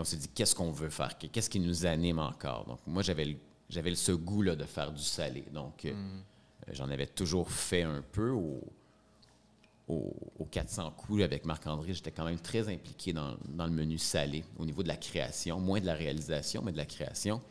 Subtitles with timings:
[0.00, 1.18] Puis on s'est dit, qu'est-ce qu'on veut faire?
[1.18, 2.64] Qu'est-ce qui nous anime encore?
[2.64, 3.36] Donc, moi, j'avais
[3.68, 5.44] j'avais ce goût-là de faire du salé.
[5.52, 6.22] Donc, euh, mm.
[6.72, 8.62] j'en avais toujours fait un peu au,
[9.88, 11.92] au, 400 coups avec Marc-André.
[11.92, 15.60] J'étais quand même très impliqué dans, dans, le menu salé au niveau de la création,
[15.60, 17.42] moins de la réalisation, mais de la création.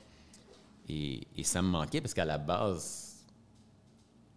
[0.89, 3.27] Et, et ça me manquait parce qu'à la base,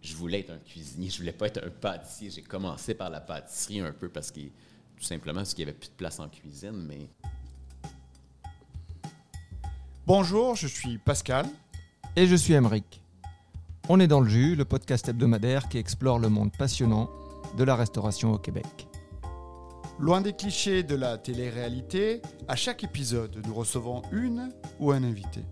[0.03, 2.29] je voulais être un cuisinier, je voulais pas être un pâtissier.
[2.29, 5.79] J'ai commencé par la pâtisserie un peu parce que tout simplement parce qu'il n'y avait
[5.79, 7.09] plus de place en cuisine, mais
[10.05, 11.47] Bonjour, je suis Pascal.
[12.16, 13.05] Et je suis Emeric.
[13.88, 17.09] On est dans le jus, le podcast hebdomadaire qui explore le monde passionnant
[17.56, 18.88] de la restauration au Québec.
[20.01, 25.45] Loin des clichés de la télé-réalité, à chaque épisode, nous recevons une ou un invité.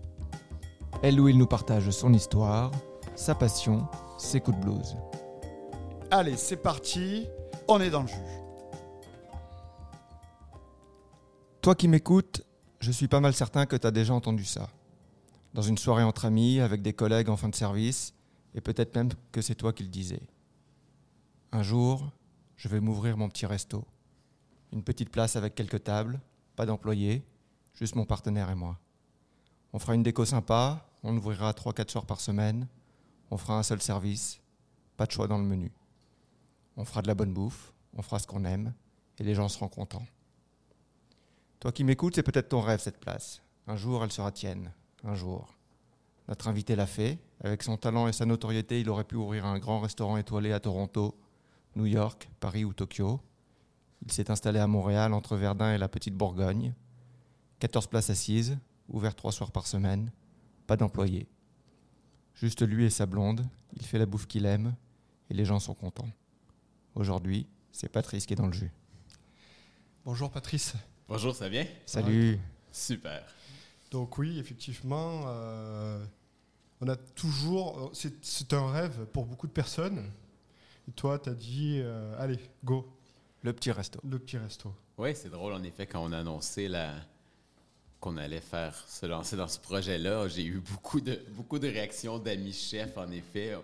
[1.01, 2.71] Elle ou il nous partage son histoire,
[3.15, 4.97] sa passion, ses coups de blues.
[6.11, 7.25] Allez, c'est parti,
[7.69, 8.15] on est dans le jus.
[11.61, 12.43] Toi qui m'écoutes,
[12.81, 14.67] je suis pas mal certain que tu as déjà entendu ça.
[15.53, 18.13] Dans une soirée entre amis, avec des collègues en fin de service,
[18.55, 20.21] et peut-être même que c'est toi qui le disais.
[21.51, 22.11] Un jour,
[22.57, 23.85] je vais m'ouvrir mon petit resto.
[24.73, 26.19] Une petite place avec quelques tables,
[26.55, 27.23] pas d'employés,
[27.73, 28.79] juste mon partenaire et moi.
[29.73, 32.67] On fera une déco sympa, on ouvrira 3-4 soirs par semaine,
[33.29, 34.41] on fera un seul service,
[34.97, 35.71] pas de choix dans le menu.
[36.77, 38.73] On fera de la bonne bouffe, on fera ce qu'on aime,
[39.19, 40.05] et les gens seront contents.
[41.61, 43.39] Toi qui m'écoutes, c'est peut-être ton rêve cette place.
[43.67, 44.73] Un jour, elle sera tienne.
[45.03, 45.55] Un jour.
[46.27, 47.19] Notre invité l'a fait.
[47.39, 50.59] Avec son talent et sa notoriété, il aurait pu ouvrir un grand restaurant étoilé à
[50.59, 51.15] Toronto,
[51.75, 53.21] New York, Paris ou Tokyo.
[54.03, 56.73] Il s'est installé à Montréal entre Verdun et la Petite Bourgogne.
[57.59, 58.57] 14 places assises,
[58.89, 60.11] ouvert trois soirs par semaine,
[60.65, 61.29] pas d'employés.
[62.33, 64.73] Juste lui et sa blonde, il fait la bouffe qu'il aime
[65.29, 66.09] et les gens sont contents.
[66.95, 68.71] Aujourd'hui, c'est Patrice qui est dans le jus.
[70.05, 70.73] Bonjour Patrice.
[71.11, 71.65] Bonjour, ça vient?
[71.85, 72.39] Salut.
[72.71, 73.21] Super.
[73.91, 76.01] Donc oui, effectivement, euh,
[76.79, 77.91] on a toujours...
[78.21, 80.09] C'est un rêve pour beaucoup de personnes.
[80.87, 82.87] Et toi, tu as dit, euh, allez, go.
[83.43, 83.99] Le petit resto.
[84.09, 84.73] Le petit resto.
[84.97, 86.93] Oui, c'est drôle, en effet, quand on a annoncé la...
[87.99, 92.19] qu'on allait faire se lancer dans ce projet-là, j'ai eu beaucoup de, beaucoup de réactions
[92.19, 93.57] d'amis chefs, en effet.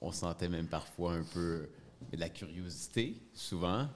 [0.00, 1.68] On sentait même parfois un peu
[2.10, 3.88] de la curiosité, souvent.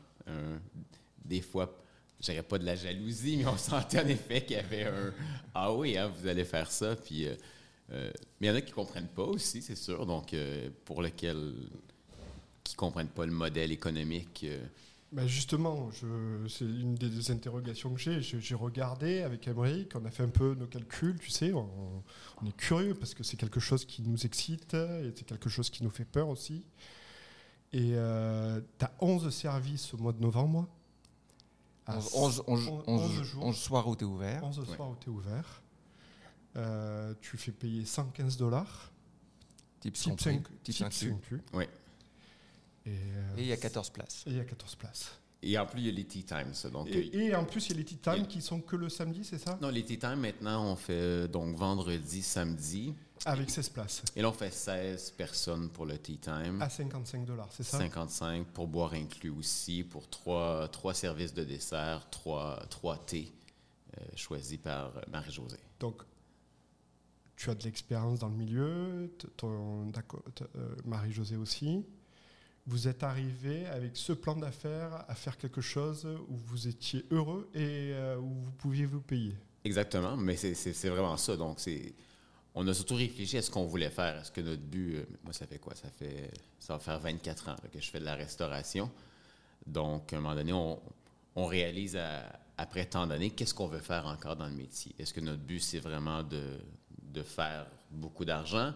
[1.25, 1.83] des fois
[2.23, 5.13] je dirais pas de la jalousie, mais on sentait en effet qu'il y avait un
[5.55, 6.95] Ah oui, hein, vous allez faire ça.
[6.95, 7.35] Puis, euh,
[7.91, 8.11] euh,
[8.41, 10.07] mais il y en a qui ne comprennent pas aussi, c'est sûr.
[10.07, 11.53] Donc, euh, pour lesquels
[12.63, 14.47] qui ne comprennent pas le modèle économique.
[15.11, 15.91] Ben justement,
[16.49, 18.23] c'est une des interrogations que j'ai.
[18.23, 21.69] J'ai regardé avec Emery, on a fait un peu nos calculs, tu sais, on,
[22.41, 25.69] on est curieux parce que c'est quelque chose qui nous excite et c'est quelque chose
[25.69, 26.65] qui nous fait peur aussi.
[27.75, 30.67] Et tu as 11 services au mois de novembre.
[31.89, 34.45] 11, ah, soirs où tu es ouvert.
[34.45, 35.63] 11 soirs où tu es ouvert.
[36.57, 38.93] Euh, tu fais payer 115 dollars.
[39.81, 40.19] Type 5,
[41.55, 41.65] Oui.
[42.87, 42.93] Et
[43.39, 44.25] il y a 14 places.
[44.27, 45.22] Et il y a 14 places.
[45.43, 46.53] Et en plus, il y a les tea times.
[46.71, 48.77] Donc, et, euh, et, en plus, il y a les tea times qui sont que
[48.77, 49.59] le samedi, c'est ça?
[49.61, 52.95] Non, les tea times, maintenant, on fait euh, donc vendredi, samedi.
[53.25, 54.03] Avec 16 places.
[54.15, 56.63] Et là, on fait 16 personnes pour le tea time.
[56.63, 57.79] À 55 dollars, c'est ça?
[57.79, 63.33] 55 pour boire inclus aussi, pour trois, trois services de dessert, trois, trois thés
[63.99, 65.59] euh, choisis par Marie-Josée.
[65.81, 66.03] Donc,
[67.35, 69.11] tu as de l'expérience dans le milieu,
[70.85, 71.85] Marie-Josée aussi
[72.67, 77.51] vous êtes arrivé avec ce plan d'affaires à faire quelque chose où vous étiez heureux
[77.55, 79.35] et euh, où vous pouviez vous payer.
[79.65, 81.37] Exactement, mais c'est vraiment ça.
[81.37, 81.59] Donc,
[82.55, 84.21] on a surtout réfléchi à ce qu'on voulait faire.
[84.21, 85.75] Est-ce que notre but, euh, moi, ça fait quoi?
[85.75, 88.91] Ça fait, ça va faire 24 ans que je fais de la restauration.
[89.67, 91.99] Donc, à un moment donné, on, réalise
[92.59, 94.95] après tant d'années, qu'est-ce qu'on veut faire encore dans le métier?
[94.99, 98.73] Est-ce que notre but, c'est vraiment de faire beaucoup d'argent?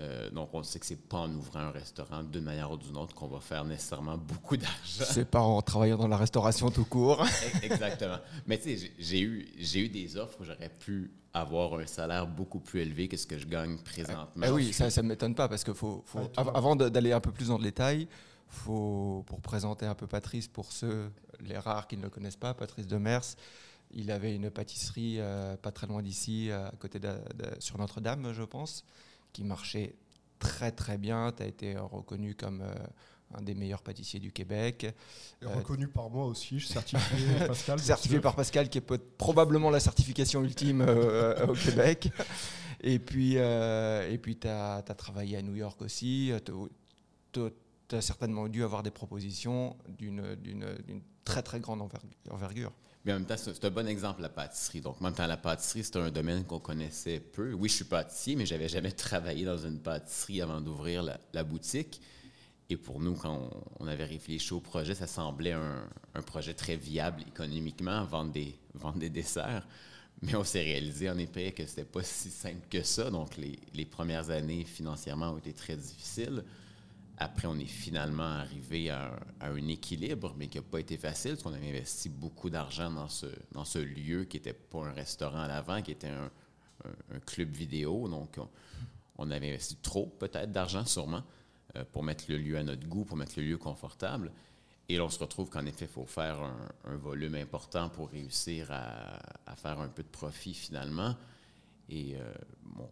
[0.00, 2.96] Euh, donc, on sait que c'est pas en ouvrant un restaurant d'une manière ou d'une
[2.96, 5.04] autre qu'on va faire nécessairement beaucoup d'argent.
[5.04, 7.24] C'est pas en travaillant dans la restauration tout court.
[7.62, 8.18] Exactement.
[8.46, 12.28] Mais tu sais, j'ai eu, j'ai eu des offres où j'aurais pu avoir un salaire
[12.28, 14.46] beaucoup plus élevé que ce que je gagne présentement.
[14.46, 17.48] Eh oui, ça ne m'étonne pas parce que faut, faut avant d'aller un peu plus
[17.48, 18.06] dans le détail,
[18.46, 21.10] faut, pour présenter un peu Patrice, pour ceux,
[21.40, 23.24] les rares qui ne le connaissent pas, Patrice Demers,
[23.90, 27.10] il avait une pâtisserie euh, pas très loin d'ici, à côté de,
[27.58, 28.84] sur Notre-Dame, je pense
[29.38, 29.94] qui marchait
[30.40, 31.30] très très bien.
[31.30, 32.74] Tu as été reconnu comme euh,
[33.34, 34.84] un des meilleurs pâtissiers du Québec.
[35.40, 37.78] Et reconnu par moi aussi, je suis certifié Pascal.
[37.78, 42.10] certifié par Pascal, qui est probablement la certification ultime euh, au Québec.
[42.80, 46.32] Et puis, euh, et puis tu as, travaillé à New York aussi.
[47.32, 47.40] Tu
[47.90, 50.22] as certainement dû avoir des propositions d'une
[51.24, 51.82] très très grande
[52.30, 52.70] envergure.
[53.04, 54.80] Mais en même temps, c'est un bon exemple, la pâtisserie.
[54.80, 57.52] Donc, en même temps, la pâtisserie, c'était un domaine qu'on connaissait peu.
[57.52, 61.02] Oui, je suis pâtissier, mais j'avais jamais travaillé dans une pâtisserie avant d'ouvrir
[61.32, 62.00] la, boutique.
[62.68, 63.48] Et pour nous, quand
[63.80, 65.88] on, avait réfléchi au projet, ça semblait un,
[66.26, 69.66] projet très viable économiquement, vendre des, vendre des desserts.
[70.20, 73.10] Mais on s'est réalisé en effet que c'était pas si simple que ça.
[73.10, 76.42] Donc, les, les premières années financièrement ont été très difficiles.
[77.20, 81.42] Après, on est finalement arrivé à un, équilibre, mais qui n'a pas été facile, parce
[81.42, 83.08] qu'on avait investi beaucoup d'argent dans
[83.64, 86.30] ce, lieu qui n'était pas un restaurant à l'avant, qui était un,
[87.26, 88.08] club vidéo.
[88.08, 88.38] Donc,
[89.16, 91.24] on, avait investi trop, peut-être, d'argent, sûrement,
[91.74, 94.30] euh, pour mettre le lieu à notre goût, pour mettre le lieu confortable.
[94.88, 96.40] Et là, on se retrouve qu'en effet, il faut faire
[96.84, 101.16] un, volume important pour réussir à, faire un peu de profit finalement.
[101.90, 102.34] Et euh,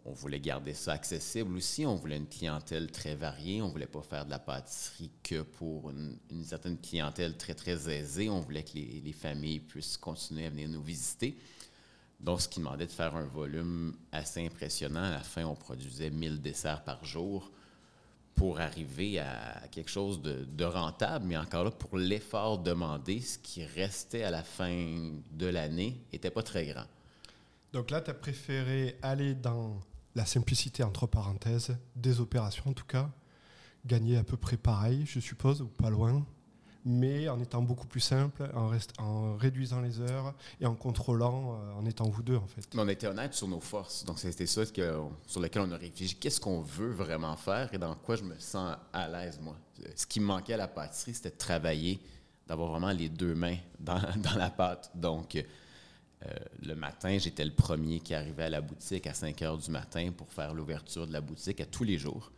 [0.04, 1.84] on voulait garder ça accessible aussi.
[1.84, 3.60] On voulait une clientèle très variée.
[3.60, 8.30] On voulait pas faire de la pâtisserie que pour une, certaine clientèle très, très aisée.
[8.30, 11.36] On voulait que les, familles puissent continuer à venir nous visiter.
[12.20, 15.04] Donc, ce qui demandait de faire un volume assez impressionnant.
[15.04, 17.50] À la fin, on produisait 1000 desserts par jour
[18.34, 21.26] pour arriver à quelque chose de, de rentable.
[21.26, 26.30] Mais encore là, pour l'effort demandé, ce qui restait à la fin de l'année n'était
[26.30, 26.86] pas très grand.
[27.72, 29.80] Donc là, tu as préféré aller dans
[30.14, 33.10] la simplicité, entre parenthèses, des opérations en tout cas,
[33.84, 36.24] gagner à peu près pareil, je suppose, ou pas loin,
[36.86, 38.70] mais en étant beaucoup plus simple, en,
[39.02, 42.66] en réduisant les heures et en contrôlant, euh, en étant vous deux en fait.
[42.76, 46.14] on était honnête sur nos forces, donc c'était ça sur lequel on a réfléchi.
[46.14, 49.56] Qu'est-ce qu'on veut vraiment faire et dans quoi je me sens à l'aise, moi?
[49.96, 52.00] Ce qui me manquait à la pâtisserie, c'était de travailler,
[52.46, 54.90] d'avoir vraiment les deux mains dans, dans la pâte.
[54.94, 55.36] Donc,
[56.28, 56.34] euh,
[56.64, 60.10] le matin, j'étais le premier qui arrivait à la boutique à 5 heures du matin
[60.16, 62.32] pour faire l'ouverture de la boutique à tous les jours.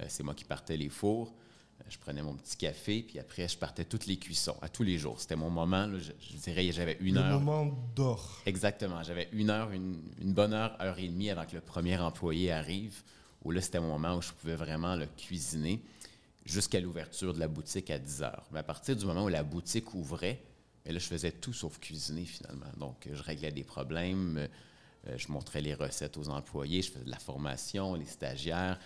[0.00, 1.34] Euh, c'est moi qui partais les fours.
[1.80, 4.84] Euh, je prenais mon petit café, puis après, je partais toutes les cuissons, à tous
[4.84, 5.20] les jours.
[5.20, 7.38] C'était mon moment, je, dirais, j'avais une heure.
[7.38, 8.42] Le moment d'or.
[8.46, 9.02] Exactement.
[9.02, 10.00] J'avais une heure, une,
[10.32, 13.02] bonne heure, heure et demie avant que le premier employé arrive,
[13.44, 15.82] où là, c'était mon moment où je pouvais vraiment le cuisiner
[16.44, 18.46] jusqu'à l'ouverture de la boutique à 10 heures.
[18.52, 20.40] Mais à partir du moment où la boutique ouvrait,
[20.86, 22.70] et là, je faisais tout sauf cuisiner finalement.
[22.78, 24.48] Donc, je réglais des problèmes,
[25.08, 28.78] euh, je montrais les recettes aux employés, je faisais de la formation, les stagiaires.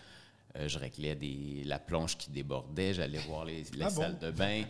[0.56, 4.64] Euh, je réglais des, la planche qui débordait, j'allais voir les, ah salles de bain,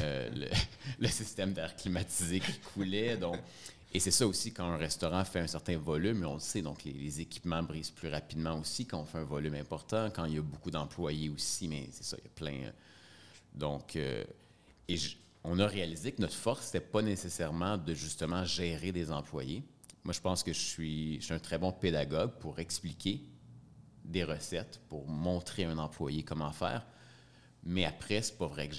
[0.00, 0.48] euh,
[0.98, 3.16] le, système d'air climatisé qui coulait.
[3.16, 3.38] Donc,
[3.94, 6.84] et c'est ça aussi quand un restaurant fait un certain volume, on le sait, donc
[6.84, 10.34] les, les, équipements brisent plus rapidement aussi quand on fait un volume important, quand il
[10.34, 12.72] y a beaucoup d'employés aussi, mais c'est ça, il y a plein.
[13.54, 18.92] donc, et je, on a réalisé que notre force, n'était pas nécessairement de justement gérer
[18.92, 19.62] des employés.
[20.04, 23.22] Moi, je pense que je suis, je suis un très bon pédagogue pour expliquer
[24.04, 26.84] des recettes, pour montrer à un employé comment faire.
[27.64, 28.74] Mais après, c'est pas vrai que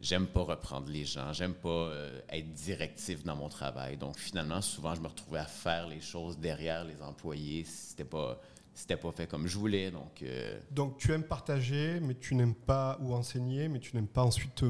[0.00, 3.96] j'aime pas reprendre les gens, j'aime pas euh, être directif dans mon travail.
[3.96, 7.64] Donc finalement, souvent, je me retrouvais à faire les choses derrière les employés.
[7.64, 8.40] C'était pas
[8.74, 9.90] c'était pas fait comme je voulais.
[9.90, 14.08] Donc, euh, donc tu aimes partager, mais tu n'aimes pas, ou enseigner, mais tu n'aimes
[14.08, 14.64] pas ensuite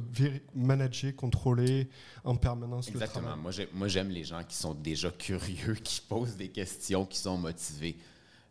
[0.54, 1.88] manager, contrôler
[2.24, 3.36] en permanence Exactement.
[3.36, 3.68] le travail.
[3.72, 7.96] Moi, j'aime les gens qui sont déjà curieux, qui posent des questions, qui sont motivés.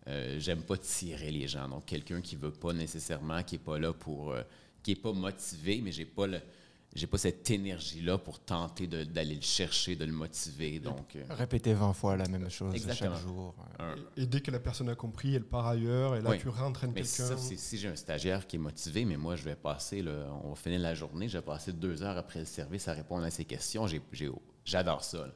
[0.08, 1.68] Euh, j'aime pas tirer les gens.
[1.68, 4.32] Donc, quelqu'un qui veut pas nécessairement, qui est pas là pour...
[4.32, 4.42] Euh,
[4.84, 6.40] qui est pas motivé, mais j'ai pas le
[6.94, 10.80] j'ai pas cette énergie-là pour tenter d'aller le chercher, de le motiver.
[10.80, 13.56] Donc, euh, Répéter 20 fois la même chose chaque jour.
[14.18, 17.38] Et, dès que la personne a compris, elle part ailleurs, et là, tu réentraînes quelqu'un.
[17.38, 20.04] Si j'ai un stagiaire qui est motivé, mais moi, je vais passer,
[20.44, 23.24] on va finir la journée, je vais passer deux heures après le service à répondre
[23.24, 23.86] à ses questions.
[24.66, 25.28] J'adore ça.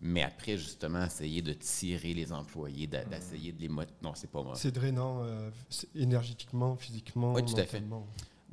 [0.00, 3.96] Mais après, justement, essayer de tirer les employés, d'essayer de les motiver.
[4.02, 4.54] Non, c'est pas moi.
[4.54, 5.50] C'est drainant euh,
[5.94, 7.32] énergétiquement, physiquement.
[7.32, 7.82] Oui, tout à fait.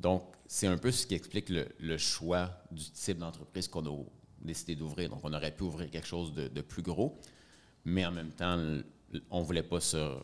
[0.02, 4.04] Donc, c'est un peu ce qui explique le, choix du type d'entreprise qu'on a
[4.40, 5.08] décidé d'ouvrir.
[5.08, 7.20] Donc, on aurait pu ouvrir quelque chose de, plus gros,
[7.84, 8.58] mais en même temps,
[9.30, 10.18] on ne voulait pas se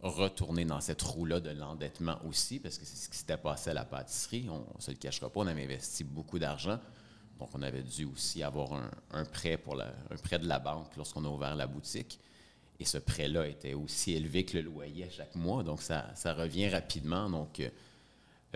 [0.00, 3.74] retourner dans cette roue-là de l'endettement aussi, parce que c'est ce qui s'était passé à
[3.74, 4.48] la pâtisserie.
[4.50, 6.80] On ne se le cachera pas, on avait investi beaucoup d'argent.
[7.38, 8.72] Donc, on avait dû aussi avoir
[9.12, 12.18] un, prêt pour un prêt de la banque lorsqu'on a ouvert la boutique.
[12.80, 15.62] Et ce prêt-là était aussi élevé que le loyer à chaque mois.
[15.62, 17.30] Donc, ça, ça revient rapidement.
[17.30, 17.70] Donc, euh,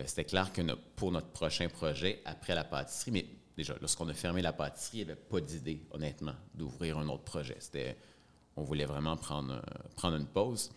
[0.07, 0.63] c'était clair que
[0.97, 5.05] pour notre prochain projet, après la pâtisserie, mais déjà, lorsqu'on a fermé la pâtisserie, il
[5.05, 7.57] n'y avait pas d'idée, honnêtement, d'ouvrir un autre projet.
[7.59, 7.97] C'était,
[8.57, 10.71] on voulait vraiment prendre, euh, prendre une pause.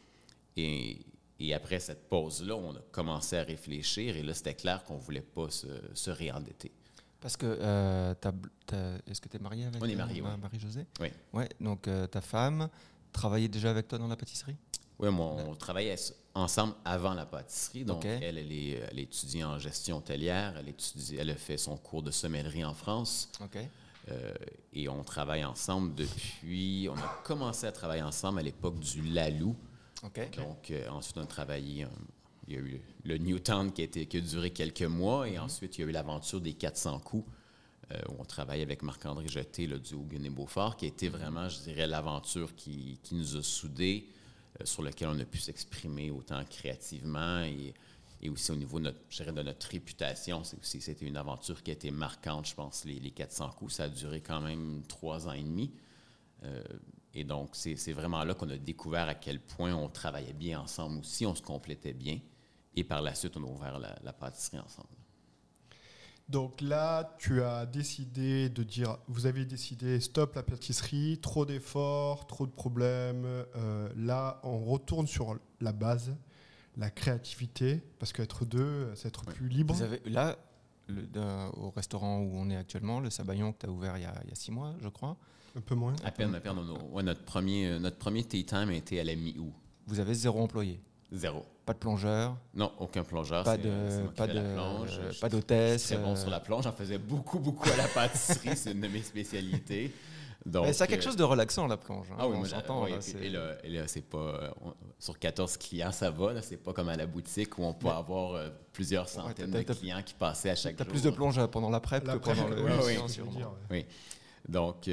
[0.57, 0.99] Et,
[1.53, 5.19] après cette pause-là, on a commencé à réfléchir et là, c'était clair qu'on ne voulait
[5.19, 6.71] pas se, réendetter.
[7.19, 8.13] Parce que, euh,
[9.05, 10.85] est-ce que tu es marié avec On est marié, Marie-Josée?
[11.01, 11.09] Oui.
[11.33, 12.69] Ouais, donc ta femme
[13.11, 14.55] travaillait déjà avec toi dans la pâtisserie?
[15.09, 15.95] Oui, on travaillait
[16.33, 17.85] ensemble avant la pâtisserie.
[17.85, 20.55] Donc, elle, elle, est, elle étudie en gestion hôtelière.
[20.57, 23.29] Elle, étudie, elle a fait son cours de sommellerie en France.
[24.73, 26.87] et on travaille ensemble depuis.
[26.89, 29.55] On a commencé à travailler ensemble à l'époque du Lalou.
[30.37, 31.85] Donc, ensuite, on a travaillé.
[32.47, 35.35] il y a eu le Newtown qui a, été, qui a duré quelques mois, et
[35.35, 35.41] mm-hmm.
[35.41, 37.25] ensuite, il y a eu l'aventure des 400 coups.
[38.09, 41.87] où on travaille avec Marc-André Jeté, le duo Beaufort, qui a été vraiment, je dirais,
[41.87, 44.09] l'aventure qui, qui, nous a soudés,
[44.63, 47.73] sur lequel on a pu s'exprimer autant créativement et,
[48.29, 50.43] aussi au niveau de notre, réputation.
[50.43, 53.73] C'était une aventure qui a été marquante, je pense, les, les, 400 coups.
[53.73, 55.73] Ça a duré quand même trois ans et demi.
[56.43, 56.63] Euh,
[57.13, 60.99] et donc, c'est vraiment là qu'on a découvert à quel point on travaillait bien ensemble
[60.99, 62.19] aussi, on se complétait bien.
[62.75, 64.89] Et par la suite, on a ouvert la, pâtisserie ensemble.
[66.29, 72.27] Donc là, tu as décidé de dire, vous avez décidé, stop la pâtisserie, trop d'efforts,
[72.27, 73.25] trop de problèmes.
[73.25, 76.15] Euh, là, on retourne sur la base
[76.77, 79.73] la créativité, parce qu'être deux, c'est être plus libre.
[79.73, 80.37] Vous avez, là,
[81.57, 84.15] au restaurant où on est actuellement, le Sabayon que tu as ouvert il y, a,
[84.33, 85.17] six mois, je crois.
[85.55, 85.93] Un peu moins.
[86.03, 86.55] À peine, à peine.
[86.55, 89.53] notre, premier, euh, notre premier tea time a été à la mi-août.
[89.85, 90.79] Vous avez zéro employé
[91.13, 91.45] Zéro.
[91.65, 93.43] Pas de plongeur Non, aucun plongeur.
[93.43, 95.83] Pas de, pas de, pas d'hôtesse.
[95.83, 96.63] Très bon sur la plonge.
[96.63, 98.57] J'en faisais beaucoup, beaucoup à la pâtisserie.
[98.57, 99.93] c'est une de mes spécialités.
[100.45, 102.07] Donc, ça a quelque euh, chose de relaxant, la plonge.
[102.11, 102.85] Hein, ah oui, on s'entend.
[102.87, 104.17] et, là, c'est pas.
[104.17, 104.49] Euh,
[104.99, 106.41] sur 14 clients, ça va.
[106.41, 110.01] C'est pas comme à la boutique où on peut avoir euh, plusieurs centaines de clients
[110.03, 110.85] qui passaient à chaque jour.
[110.85, 112.61] Tu as plus de plonge pendant la prep que pendant le.
[112.61, 113.23] Oui, oui,
[113.69, 113.85] oui.
[114.49, 114.89] Donc.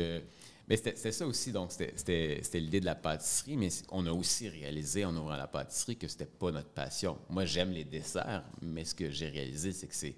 [0.71, 5.05] Mais c'était ça aussi, donc c'était l'idée de la pâtisserie, mais on a aussi réalisé
[5.05, 7.19] en ouvrant la pâtisserie que c'était pas notre passion.
[7.29, 10.15] Moi, j'aime les desserts, mais ce que j'ai réalisé, c'est que c'est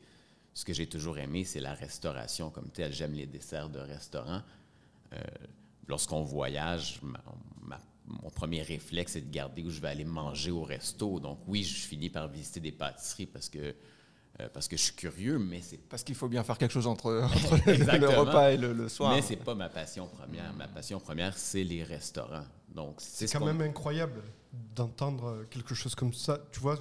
[0.53, 2.93] ce que j'ai toujours aimé, c'est la restauration comme telle.
[2.93, 4.43] J'aime les desserts de restaurant.
[5.15, 5.21] Euh,
[5.89, 7.01] lorsqu'on voyage,
[8.07, 11.19] mon premier réflexe, c'est de garder où je vais aller manger au resto.
[11.19, 13.75] Donc oui, je finis par visiter des pâtisseries parce que
[14.53, 17.11] parce que je suis curieux, mais c'est parce qu'il faut bien faire quelque chose entre,
[17.67, 19.15] le repas et le, soir.
[19.15, 20.53] Mais c'est pas ma passion première.
[20.55, 22.45] Ma passion première, c'est les restaurants.
[22.75, 24.23] Donc c'est quand même incroyable
[24.75, 26.39] d'entendre quelque chose comme ça.
[26.51, 26.79] Tu vois,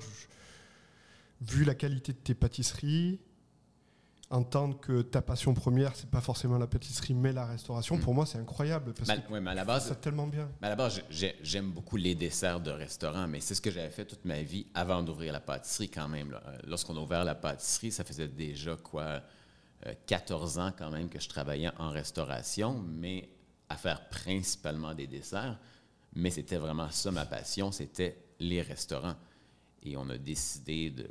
[1.42, 3.20] vu la qualité de tes pâtisseries,
[4.32, 8.16] entendre que ta passion première, c'est pas forcément la pâtisserie, mais la restauration, pour mm.
[8.16, 8.94] moi, c'est incroyable.
[8.94, 10.50] Parce que mais à la base, c'est tellement bien.
[10.62, 13.90] Mais à la base, j'aime beaucoup les desserts de restaurant, mais c'est ce que j'avais
[13.90, 16.34] fait toute ma vie avant d'ouvrir la pâtisserie quand même.
[16.34, 19.22] Euh, lorsqu'on a ouvert la pâtisserie, ça faisait déjà quoi
[20.08, 23.30] 14 euh, ans quand même que je travaillais en restauration, mais
[23.70, 25.58] à faire principalement des desserts.
[26.14, 29.16] Mais c'était vraiment ça ma passion, c'était les restaurants.
[29.84, 31.10] Et on a décidé de,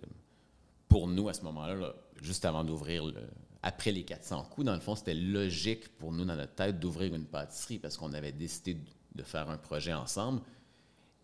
[0.88, 3.04] pour nous à ce moment-là, là, juste avant d'ouvrir,
[3.62, 7.14] après les 400 coups, dans le fond, c'était logique pour nous, dans notre tête, d'ouvrir
[7.14, 8.78] une pâtisserie parce qu'on avait décidé
[9.14, 10.40] de faire un projet ensemble.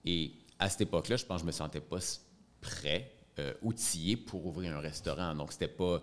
[0.05, 1.99] Et à cette époque-là, je pense que je me sentais pas
[2.61, 5.35] prêt, euh, outillé pour ouvrir un restaurant.
[5.35, 6.03] Donc, c'était pas.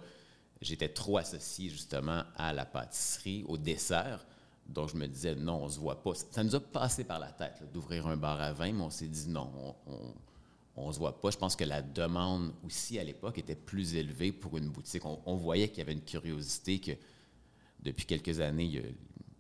[0.62, 4.26] J'étais trop associé justement à la pâtisserie, au dessert.
[4.66, 6.14] Donc, je me disais, non, on se voit pas.
[6.16, 9.08] Ça nous a passé par la tête d'ouvrir un bar à vin, mais on s'est
[9.08, 10.14] dit, non, on on
[10.88, 11.30] ne se voit pas.
[11.30, 15.04] Je pense que la demande aussi à l'époque était plus élevée pour une boutique.
[15.06, 16.92] On, voyait qu'il y avait une curiosité que
[17.82, 18.82] depuis quelques années,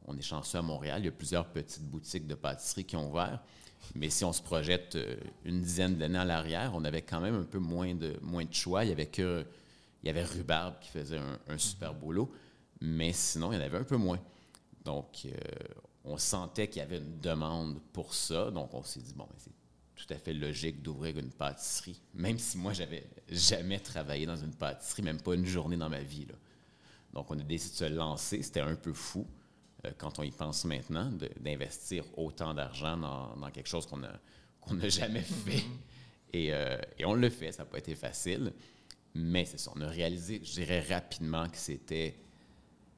[0.05, 3.09] on est chanceux à Montréal, il y a plusieurs petites boutiques de pâtisserie qui ont
[3.09, 3.41] ouvert.
[3.95, 7.35] Mais si on se projette euh, une dizaine d'années à l'arrière, on avait quand même
[7.35, 8.85] un peu moins de, moins de choix.
[8.85, 9.45] Il y avait que
[10.03, 12.29] il y avait Rhubarbe qui faisait un, super boulot,
[12.81, 14.19] mais sinon, il y en avait un peu moins.
[14.83, 15.31] Donc, euh,
[16.03, 18.51] on sentait qu'il y avait une demande pour ça.
[18.51, 19.53] Donc, on s'est dit, bon, c'est
[19.95, 24.53] tout à fait logique d'ouvrir une pâtisserie, même si moi, j'avais jamais travaillé dans une
[24.53, 26.27] pâtisserie, même pas une journée dans ma vie.
[27.13, 28.41] Donc, on a décidé de se lancer.
[28.41, 29.25] C'était un peu fou
[29.85, 33.97] euh, quand on y pense maintenant, d'investir autant d'argent dans, quelque chose qu'on
[34.75, 35.57] n'a jamais fait.
[35.57, 36.51] Mm-hmm.
[36.51, 38.53] euh, et, on le fait, ça n'a pas été facile.
[39.15, 42.17] Mais c'est ça, on a réalisé, je dirais rapidement que c'était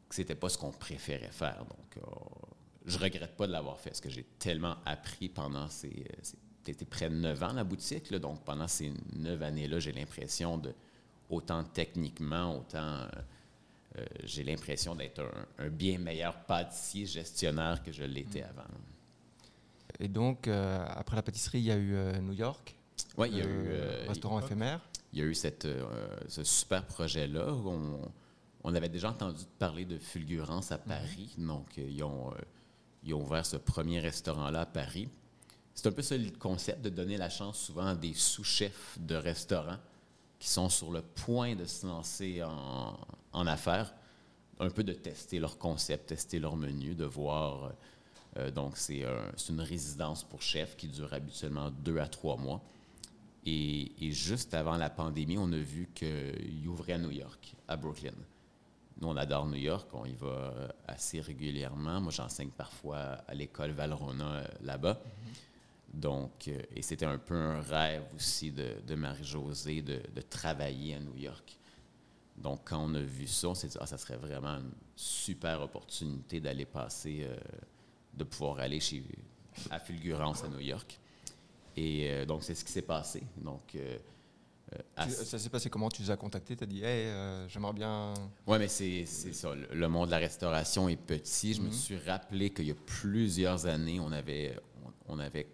[0.07, 1.65] que c'était pas ce qu'on préférait faire.
[1.65, 2.01] Donc, euh,
[2.85, 6.37] je regrette pas de l'avoir fait, parce que j'ai tellement appris pendant ces, ces
[6.71, 8.13] été près de neuf ans la boutique.
[8.13, 10.73] donc pendant ces neuf années-là, j'ai l'impression de,
[11.29, 13.07] autant techniquement, autant euh,
[13.97, 15.23] euh, j'ai l'impression d'être
[15.57, 18.49] un, bien meilleur pâtissier gestionnaire que je l'étais mm.
[18.49, 18.69] avant.
[19.99, 22.75] Et donc, euh, après la pâtisserie, il y a eu New York.
[23.17, 24.07] Oui, il y a eu.
[24.07, 24.81] restaurant éphémère.
[25.13, 25.67] Il y a eu cette,
[26.27, 27.53] ce super projet-là.
[27.53, 28.01] On,
[28.65, 30.87] on, avait déjà entendu parler de Fulgurance à mm-hmm.
[30.87, 31.35] Paris.
[31.37, 32.33] Donc, ils ont,
[33.03, 35.07] ils ont ouvert ce premier restaurant-là à Paris.
[35.75, 39.15] C'est un peu ça le concept de donner la chance souvent à des sous-chefs de
[39.15, 39.77] restaurants
[40.39, 42.97] qui sont sur le point de se lancer en,
[43.33, 43.93] en affaires,
[44.59, 47.73] un peu de tester leur concept, tester leur menu, de voir.
[48.37, 49.03] Euh, donc, c'est
[49.49, 52.61] une résidence pour chefs qui dure habituellement deux à trois mois.
[53.45, 58.15] Et, juste avant la pandémie, on a vu qu'il ouvrait à New York, à Brooklyn.
[58.99, 62.01] nous, on adore New York, on y va euh, assez régulièrement.
[62.01, 64.93] Moi, j'enseigne parfois à l'école Valrona euh, là-bas.
[64.93, 65.54] Mm-hmm.
[65.95, 71.15] Donc, euh, et c'était un peu un rêve aussi de, Marie-Josée de, travailler à New
[71.15, 71.57] York.
[72.37, 75.61] Donc, quand on a vu ça, on s'est dit, ah, ça serait vraiment une super
[75.61, 77.25] opportunité d'aller passer,
[78.13, 79.03] de pouvoir aller chez,
[79.69, 80.99] à Fulgurance à New York.
[81.77, 83.23] Et donc, c'est ce qui s'est passé.
[83.37, 83.77] Donc,
[84.97, 85.89] euh, ça s'est passé comment?
[85.89, 88.13] Tu les as contactés Tu as dit, hey, euh, j'aimerais bien.
[88.47, 89.53] Oui, mais c'est ça.
[89.53, 91.53] Le monde de la restauration est petit.
[91.53, 91.73] Je me mhm.
[91.73, 94.57] suis rappelé qu'il y a plusieurs années, on avait,
[95.07, 95.47] on, avait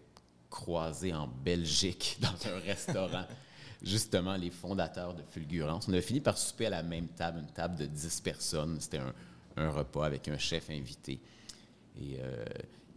[0.52, 3.26] croisé en Belgique dans un restaurant.
[3.82, 5.88] justement les fondateurs de Fulgurance.
[5.88, 8.78] On avait fini par souper à la même table, une table de 10 personnes.
[8.80, 9.14] C'était un,
[9.58, 11.20] un, repas avec un chef invité.
[12.00, 12.46] Et euh,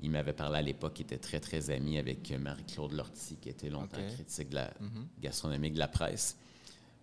[0.02, 3.70] il m'avait parlé à l'époque qu'il était très, très ami avec Marie-Claude Lortie, qui était
[3.70, 5.06] longtemps critique de la mhm.
[5.20, 6.36] gastronomique de la presse.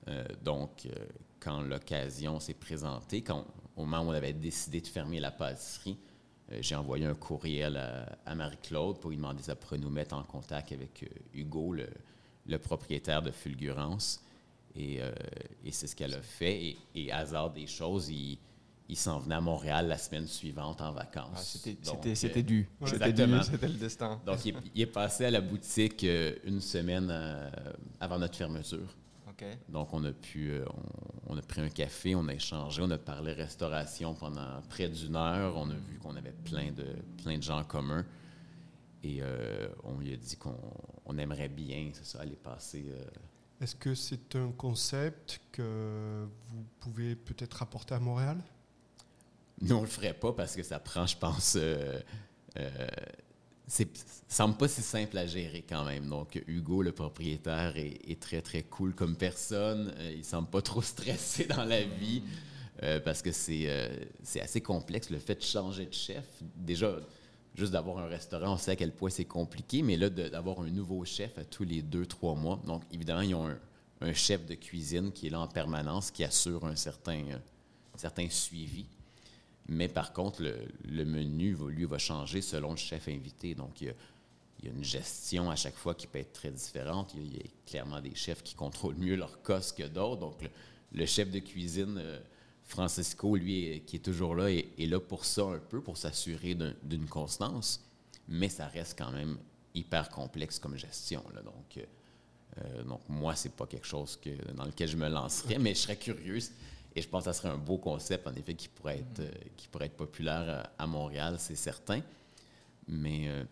[0.08, 1.06] Euh, donc, euh,
[1.40, 5.98] quand l'occasion s'est présentée, quand, au moment où on avait décidé de fermer la pâtisserie,
[6.60, 7.78] j'ai envoyé un courriel
[8.26, 12.58] à, Marie-Claude pour lui demander si elle pourrait nous mettre en contact avec Hugo, le,
[12.60, 14.22] propriétaire de Fulgurance.
[14.76, 15.00] Et,
[15.72, 16.64] c'est ce qu'elle a fait.
[16.64, 18.38] Et, et, hasard des choses, il,
[18.92, 21.30] il s'en venait à Montréal la semaine suivante en vacances.
[21.34, 22.70] Ah, c'était euh, dû.
[22.86, 24.22] C'était le destin.
[24.26, 27.50] Donc, il est, passé à la boutique euh, une semaine euh,
[28.02, 28.94] avant notre fermeture.
[29.70, 30.54] Donc, on a pu,
[31.32, 35.16] on, a pris un café, on a échangé, on a parlé restauration pendant près d'une
[35.16, 35.58] heure.
[35.58, 36.86] On a vu qu'on avait plein de,
[37.24, 38.06] plein de gens en commun.
[39.04, 39.22] Et
[39.84, 42.86] on lui a dit qu'on aimerait bien, c'est ça, aller passer.
[43.62, 48.38] Est-ce que c'est un concept que vous pouvez peut-être apporter à Montréal?
[49.62, 52.00] Nous, on le ferait pas parce que ça prend, je pense, euh,
[52.58, 52.88] euh,
[53.72, 53.88] c'est
[54.28, 56.10] semble pas si simple à gérer quand même.
[56.10, 59.94] Donc, Hugo, le propriétaire, est, très, très cool comme personne.
[59.98, 62.22] Euh, il semble pas trop stressé dans la vie
[62.84, 63.70] euh, parce que c'est
[64.42, 65.10] assez complexe.
[65.10, 66.98] Le fait de changer de chef, déjà,
[67.56, 70.70] juste d'avoir un restaurant, on sait à quel point c'est compliqué, mais là, d'avoir un
[70.70, 72.62] nouveau chef à tous les deux, trois mois.
[72.66, 73.58] Donc, évidemment, ils ont un,
[74.02, 77.24] un, chef de cuisine qui est là en permanence, qui assure un certain,
[77.96, 78.86] un certain suivi.
[79.68, 83.56] Mais par contre, le, menu, lui, va changer selon le chef invité.
[83.56, 83.88] Donc, il
[84.64, 87.14] y, a, une gestion à chaque fois qui peut être très différente.
[87.16, 90.22] Il y a, clairement des chefs qui contrôlent mieux leur cosse que d'autres.
[90.22, 90.50] Donc,
[90.92, 92.20] le, chef de cuisine, euh,
[92.66, 97.08] Francisco, lui, qui est toujours là, est, là pour ça un peu, pour s'assurer d'une
[97.08, 97.84] constance.
[98.28, 99.38] Mais ça reste quand même
[99.74, 101.24] hyper complexe comme gestion.
[101.46, 101.78] Donc,
[102.58, 104.20] euh, donc, moi, c'est pas quelque chose
[104.54, 106.52] dans lequel je me lancerais, mais je serais curieuse
[106.96, 109.88] et je pense que ça serait un beau concept, en effet, qui pourrait être, euh,
[109.98, 112.02] populaire euh, à, Montréal, c'est certain.
[112.88, 113.28] Mais.
[113.28, 113.44] Euh,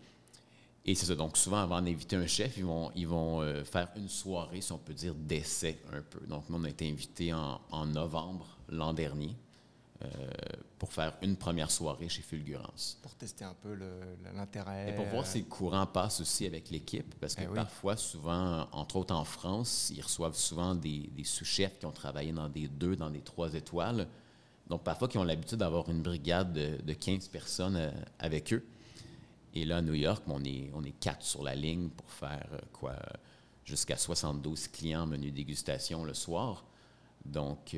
[0.84, 1.14] et c'est ça.
[1.14, 5.14] Donc, souvent, avant d'inviter un chef, ils vont, faire une soirée, si on peut dire,
[5.14, 6.26] d'essai un peu.
[6.26, 9.36] Donc, nous, on a été invités en novembre l'an dernier.
[10.02, 10.30] Euh,
[10.78, 12.98] pour faire une première soirée chez Fulgurance.
[13.02, 13.76] Pour tester un peu
[14.34, 14.88] l'intérêt.
[14.88, 18.66] Et pour voir si le courant passe aussi avec l'équipe, parce que eh parfois, souvent,
[18.72, 22.96] entre autres en France, ils reçoivent souvent des, sous-chefs qui ont travaillé dans des deux,
[22.96, 24.08] dans des trois étoiles.
[24.68, 28.64] Donc, parfois, qui ont l'habitude d'avoir une brigade de, 15 personnes euh, avec eux.
[29.52, 32.48] Et là, à New York, on est, on est quatre sur la ligne pour faire
[32.54, 32.96] euh, quoi
[33.66, 36.64] jusqu'à 72 clients menu dégustation le soir.
[37.26, 37.76] Donc,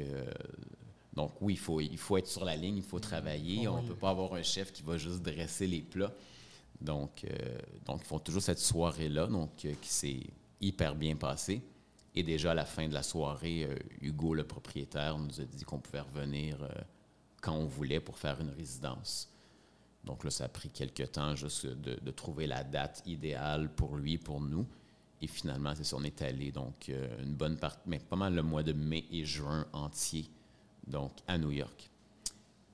[1.13, 3.69] donc oui, il faut, il faut être sur la ligne, il faut travailler.
[3.69, 6.13] On ne peut pas avoir un chef qui va juste dresser les plats.
[6.81, 10.23] Donc, euh, donc ils font toujours cette soirée-là, donc euh, qui s'est
[10.61, 11.63] hyper bien passée.
[12.15, 15.65] Et déjà à la fin de la soirée, euh, Hugo, le propriétaire, nous a dit
[15.65, 16.59] qu'on pouvait revenir
[17.41, 19.31] quand on voulait pour faire une résidence.
[20.05, 24.19] Donc là, ça a pris quelques temps juste de, trouver la date idéale pour lui,
[24.19, 24.67] pour nous.
[25.21, 26.91] Et finalement, c'est ça, on est allé donc
[27.23, 30.29] une bonne partie, mais pas mal le mois de mai et juin entier
[30.87, 31.91] donc à New York.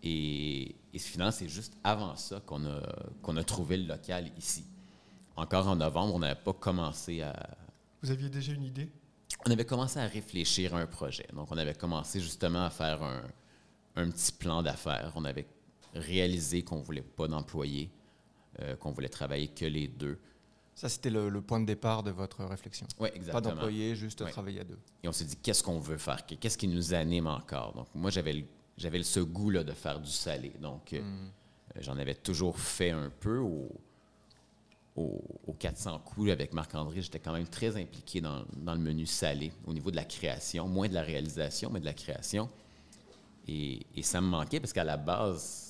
[0.02, 2.80] Et, et finalement, c'est juste avant ça qu'on a,
[3.22, 4.64] qu'on a trouvé le local ici.
[5.36, 7.56] Encore en novembre, on n'avait pas commencé à...
[8.02, 8.88] Vous aviez déjà une idée?
[9.46, 11.26] On avait commencé à réfléchir à un projet.
[11.32, 13.22] Donc, on avait commencé justement à faire un,
[13.96, 15.12] un petit plan d'affaires.
[15.16, 15.46] On avait
[15.94, 17.90] réalisé qu'on ne voulait pas d'employés,
[18.60, 20.18] euh, qu'on voulait travailler que les deux.
[20.78, 22.86] Ça, c'était le, point de départ de votre réflexion.
[23.00, 23.32] Oui, exactement.
[23.32, 24.78] Pas d'employés, juste travailler à deux.
[25.02, 26.24] Et on s'est dit, qu'est-ce qu'on veut faire?
[26.24, 27.72] Qu'est-ce qui nous anime encore?
[27.72, 28.44] Donc, moi, j'avais
[28.76, 30.52] j'avais ce goût-là de faire du salé.
[30.60, 31.30] Donc, euh, hmm.
[31.74, 33.68] euh, j'en avais toujours fait un peu au,
[34.94, 37.02] au, 400 coups avec Marc-André.
[37.02, 40.68] J'étais quand même très impliqué dans, dans, le menu salé, au niveau de la création,
[40.68, 42.48] moins de la réalisation, mais de la création.
[43.48, 45.67] Et, et ça me manquait parce qu'à la base,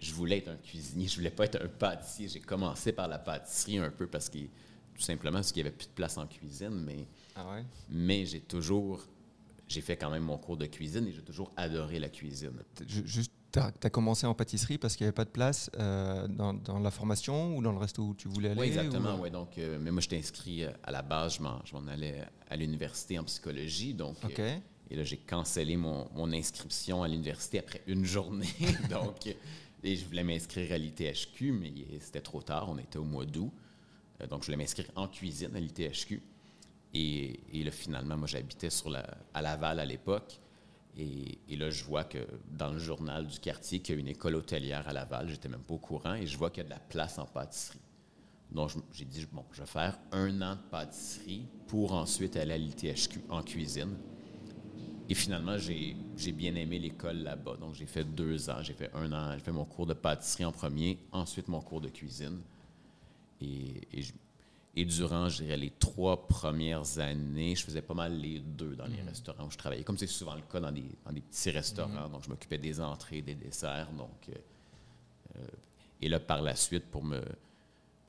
[0.00, 2.28] je voulais être un cuisinier, je voulais pas être un pâtissier.
[2.28, 5.76] J'ai commencé par la pâtisserie un peu parce que tout simplement parce qu'il y avait
[5.76, 7.58] plus de place en cuisine, mais ah
[7.88, 9.06] mais j'ai toujours
[9.68, 12.52] j'ai fait quand même mon cours de cuisine et j'ai toujours adoré la cuisine.
[12.86, 16.54] Juste, tu as, commencé en pâtisserie parce qu'il n'y avait pas de place euh, dans,
[16.54, 19.18] dans, la formation ou dans le resto où tu voulais aller Oui, exactement.
[19.18, 21.42] Ouais, donc, euh, mais moi, j'étais inscrit euh, à la base, je
[21.74, 23.94] m'en allais à l'université en psychologie.
[23.94, 24.16] Donc,
[24.92, 28.48] et là, j'ai cancellé mon, mon, inscription à l'université après une journée.
[28.90, 29.34] donc,
[29.82, 32.68] et je voulais m'inscrire à l'ITHQ, mais c'était trop tard.
[32.68, 33.52] On était au mois d'août.
[34.28, 36.22] donc, je voulais m'inscrire en cuisine à l'ITHQ.
[36.92, 38.68] Et, et, là, finalement, moi, j'habitais
[39.32, 40.40] à Laval à l'époque.
[40.98, 42.18] Et, là, je vois que
[42.50, 45.28] dans le journal du quartier qu'il y a une école hôtelière à Laval.
[45.28, 46.14] J'étais même pas au courant.
[46.14, 47.80] Et je vois qu'il y a de la place en pâtisserie.
[48.50, 52.58] Donc, j'ai dit, bon, je vais faire un an de pâtisserie pour ensuite aller à
[52.58, 53.96] l'ITHQ en cuisine.
[55.10, 55.96] Et finalement, j'ai
[56.32, 57.56] bien aimé l'école là-bas.
[57.56, 58.62] Donc, j'ai fait deux ans.
[58.62, 59.32] J'ai fait un an.
[59.34, 62.40] J'ai fait mon cours de pâtisserie en premier, ensuite mon cours de cuisine.
[63.40, 64.12] Et, et je,
[64.76, 68.86] et durant, je dirais, les trois premières années, je faisais pas mal les deux dans
[68.86, 69.08] les mm.
[69.08, 72.08] restaurants où je travaillais, comme c'est souvent le cas dans des, dans des petits restaurants.
[72.08, 72.12] Mm.
[72.12, 73.90] Donc, je m'occupais des entrées, des desserts.
[73.90, 74.34] Donc, euh,
[75.38, 75.46] euh,
[76.00, 77.20] et là, par la suite, pour me,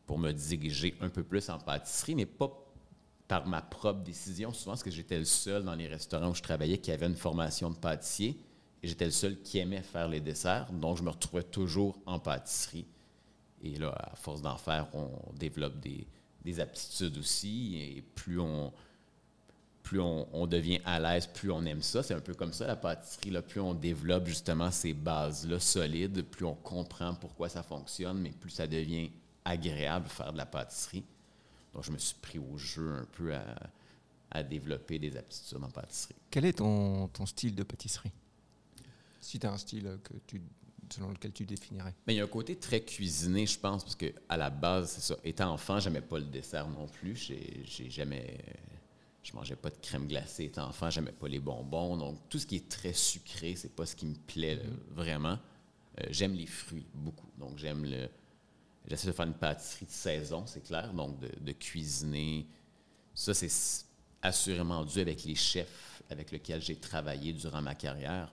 [0.06, 2.56] pour me diriger un peu plus en pâtisserie, mais pas
[3.32, 6.42] par ma propre décision, souvent parce que j'étais le seul dans les restaurants où je
[6.42, 8.38] travaillais qui avait une formation de pâtissier
[8.84, 10.72] et j'étais le seul qui aimait faire les desserts.
[10.74, 12.86] Donc, je me retrouvais toujours en pâtisserie.
[13.64, 16.06] Et là, à force d'en faire, on développe des
[16.44, 17.78] des aptitudes aussi.
[17.78, 18.72] Et plus on,
[19.84, 22.04] plus on, devient à l'aise, plus on aime ça.
[22.04, 23.32] C'est un peu comme ça, la pâtisserie.
[23.32, 23.42] Là.
[23.42, 28.50] Plus on développe justement ces bases-là solides, plus on comprend pourquoi ça fonctionne, mais plus
[28.50, 29.10] ça devient
[29.46, 31.04] agréable faire de la pâtisserie.
[31.74, 33.56] Donc, je me suis pris au jeu un peu à,
[34.32, 36.16] à développer des aptitudes en pâtisserie.
[36.30, 38.12] Quel est ton, ton style de pâtisserie?
[39.20, 40.42] Si tu as un style que tu
[40.92, 41.94] selon lequel tu définirais?
[42.06, 44.92] Mais il y a un côté très cuisiné, je pense, parce que à la base,
[44.92, 45.18] c'est ça.
[45.24, 47.16] Étant enfant, j'aimais pas le dessert non plus.
[47.16, 48.40] J'ai jamais.
[49.24, 51.96] Je mangeais pas de crème glacée étant enfant, j'aimais pas les bonbons.
[51.96, 54.94] Donc, tout ce qui est très sucré, c'est pas ce qui me plaît mm-hmm.
[54.96, 55.38] vraiment.
[56.00, 57.30] Euh, j'aime les fruits beaucoup.
[57.38, 58.10] Donc, j'aime le.
[58.88, 60.94] J'essaie de faire une pâtisserie de saison, c'est clair.
[60.94, 62.48] Donc, de, de cuisiner.
[63.14, 63.86] Ça, c'est
[64.22, 68.32] assurément dû avec les chefs avec lesquels j'ai travaillé durant ma carrière.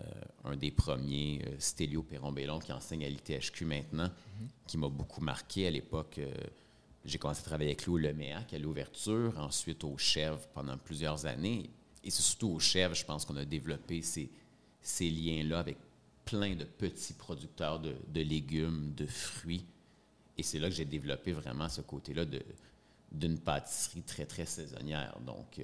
[0.00, 0.04] Euh,
[0.44, 4.10] un des premiers, euh, Stélio Perron-Bellon, qui enseigne à l'ITHQ maintenant,
[4.40, 4.48] mhm.
[4.66, 6.18] qui m'a beaucoup marqué à l'époque.
[6.18, 6.34] Euh,
[7.04, 11.70] j'ai commencé à travailler avec au Leméac à l'ouverture, ensuite au Chèvre pendant plusieurs années.
[12.02, 14.30] Et c'est surtout au Chèvre, je pense qu'on a développé ces,
[14.80, 15.76] ces liens-là avec
[16.24, 19.64] plein de petits producteurs de, de légumes, de fruits.
[20.36, 22.24] Et c'est là que j'ai développé vraiment ce côté-là
[23.12, 25.18] d'une pâtisserie très, très saisonnière.
[25.24, 25.60] Donc,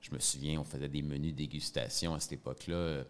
[0.00, 3.04] je me souviens, on faisait des menus dégustation à cette époque-là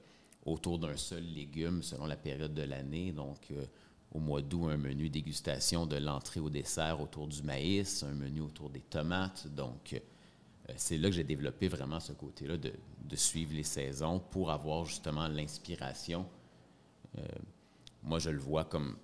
[0.45, 3.13] autour d'un seul légume selon la période de l'année.
[3.13, 3.65] Donc, euh,
[4.13, 8.41] au mois d'août, un menu dégustation de l'entrée au dessert autour du maïs, un menu
[8.41, 9.47] autour des tomates.
[9.49, 12.73] Donc, euh, c'est là que j'ai développé vraiment ce côté-là de,
[13.15, 16.27] suivre les saisons pour avoir justement l'inspiration.
[17.19, 17.23] Euh,
[18.03, 18.97] moi, je le vois comme,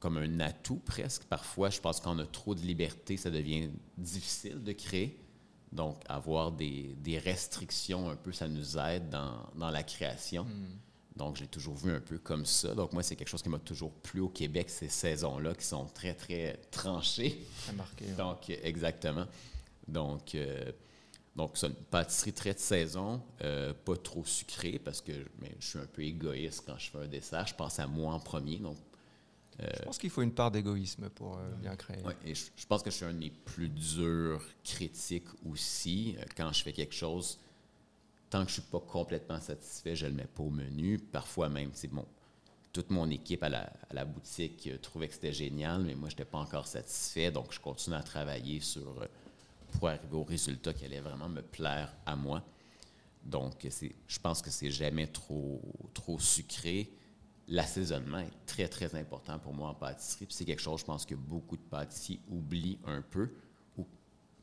[0.00, 1.24] comme un atout presque.
[1.24, 5.20] Parfois, je pense qu'on a trop de liberté, ça devient difficile de créer.
[5.72, 10.44] Donc, avoir des, restrictions un peu, ça nous aide dans, la création.
[10.44, 10.78] Hmm.
[11.16, 12.74] Donc, j'ai toujours vu un peu comme ça.
[12.74, 15.86] Donc, moi, c'est quelque chose qui m'a toujours plu au Québec, ces saisons-là qui sont
[15.86, 17.42] très, très tranchées.
[17.64, 18.12] Très marquées.
[18.16, 19.26] Donc, exactement.
[19.88, 20.72] Donc, euh,
[21.36, 25.66] donc c'est une pâtisserie très de saison, euh, pas trop sucrée parce que mais je
[25.66, 27.46] suis un peu égoïste quand je fais un dessert.
[27.46, 28.58] Je pense à moi en premier.
[28.58, 28.78] Donc,
[29.58, 31.98] je pense qu'il faut une part d'égoïsme pour euh, bien créer.
[32.04, 36.16] Oui, et je, pense que je suis un des plus durs critiques aussi.
[36.18, 37.38] Euh, quand je fais quelque chose,
[38.28, 40.98] tant que je ne suis pas complètement satisfait, je ne le mets pas au menu.
[40.98, 42.04] Parfois même, c'est bon.
[42.72, 46.26] Toute mon équipe à la, boutique euh, trouvait que c'était génial, mais moi, je n'étais
[46.26, 47.30] pas encore satisfait.
[47.30, 49.06] Donc, je continue à travailler sur,
[49.78, 52.42] pour arriver au résultat qui allait vraiment me plaire à moi.
[53.24, 53.66] Donc,
[54.06, 55.60] je pense que c'est jamais trop,
[55.92, 56.92] trop sucré
[57.48, 60.26] l'assaisonnement est très, très important pour moi en pâtisserie.
[60.30, 63.30] c'est quelque chose, je pense, que beaucoup de pâtissiers oublient un peu
[63.76, 63.86] ou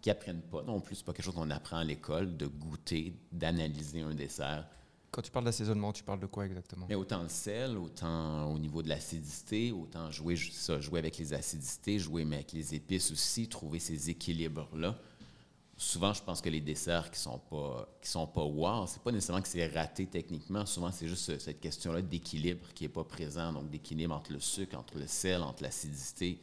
[0.02, 0.96] qui apprennent pas non plus.
[0.96, 4.68] C'est pas quelque chose qu'on apprend à l'école, de goûter, d'analyser un dessert.
[5.12, 6.88] Quand tu parles d'assaisonnement, tu parles de quoi exactement?
[6.90, 11.34] Mais autant le sel, autant au niveau de l'acidité, autant jouer, ça, jouer avec les
[11.34, 14.98] acidités, jouer avec les épices aussi, trouver ces équilibres-là
[15.78, 19.12] souvent, je pense que les desserts qui sont pas qui sont pas wow, c'est pas
[19.12, 20.66] nécessairement que c'est raté techniquement.
[20.66, 23.52] Souvent, c'est juste cette question-là d'équilibre qui est pas présent.
[23.52, 26.40] Donc, d'équilibre entre le sucre, entre le sel, entre l'acidité.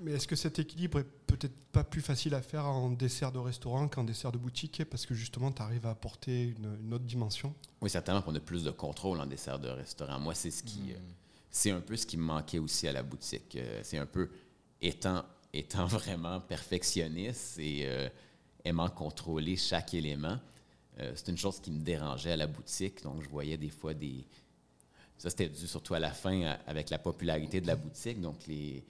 [0.00, 3.38] Mais est-ce que cet équilibre est peut-être pas plus facile à faire en dessert de
[3.38, 4.84] restaurant qu'en dessert de boutique?
[4.84, 8.62] Parce que justement, tu arrives à apporter une, autre dimension Oui, certainement qu'on a plus
[8.62, 10.20] de contrôle en dessert de restaurant.
[10.20, 11.14] Moi, c'est ce qui, hmm.
[11.50, 13.56] c'est un peu ce qui me manquait aussi à la boutique.
[13.56, 14.30] Euh, c'est un peu
[14.80, 18.08] étant étant vraiment perfectionniste et euh,
[18.68, 20.38] aimant contrôler chaque élément,
[21.00, 23.04] Euh, c'est une chose qui me dérangeait à la boutique.
[23.04, 24.24] Donc, je voyais des fois des.
[25.16, 28.20] Ça, c'était dû surtout à la fin à- avec la popularité de la boutique.
[28.20, 28.84] Donc, les...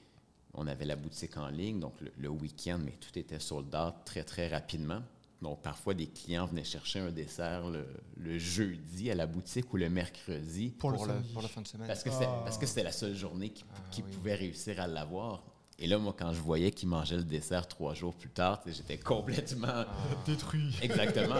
[0.54, 3.94] on avait la boutique en ligne, donc le, le week-end, mais tout était sold out
[4.06, 5.02] très, très rapidement.
[5.42, 7.86] Donc, parfois, des clients venaient chercher un dessert le,
[8.16, 11.32] le jeudi à la boutique ou le mercredi Pour, pour, le, le, samedi.
[11.34, 11.86] pour la fin de semaine.
[11.88, 12.40] parce que c'était Ah.
[12.42, 14.10] parce que c'était la seule journée qui, Ah, qui oui.
[14.12, 15.42] pouvait réussir à l'avoir.
[15.80, 18.98] Et là, moi, quand je voyais qu'ils mangeaient le dessert trois jours plus tard, j'étais
[18.98, 19.68] complètement...
[19.70, 19.86] Ah.
[20.26, 20.74] Détruit.
[20.82, 21.36] Exactement,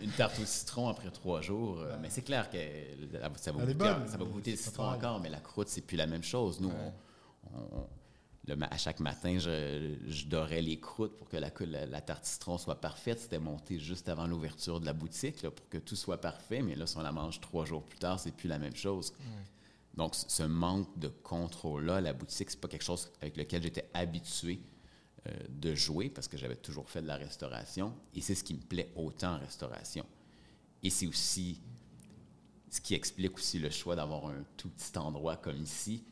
[0.00, 1.80] une tarte au citron après trois jours.
[1.80, 2.56] euh, mais c'est clair que
[3.36, 4.98] ça va, goûter, bonne, ça va mais goûter le citron pareil.
[4.98, 6.60] encore, mais la croûte, c'est plus la même chose.
[6.60, 6.92] Nous, Ouais.
[7.52, 7.86] on- on-
[8.46, 11.84] le ma- à chaque matin, je, je dorais les croûtes pour que la, cou- la,
[11.86, 13.18] la tarte citron soit parfaite.
[13.20, 16.62] C'était monté juste avant l'ouverture de la boutique là, pour que tout soit parfait.
[16.62, 19.12] Mais là, si on la mange trois jours plus tard, c'est plus la même chose.
[20.00, 24.58] Donc, ce manque de contrôle-là la boutique, c'est pas quelque chose avec lequel j'étais habitué
[25.26, 28.54] euh, de jouer parce que j'avais toujours fait de la restauration et c'est ce qui
[28.54, 30.06] me plaît autant en restauration.
[30.82, 31.60] Et c'est aussi
[32.70, 36.02] ce qui explique aussi le choix d'avoir un tout petit endroit comme ici